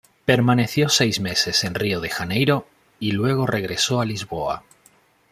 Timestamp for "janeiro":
2.09-2.67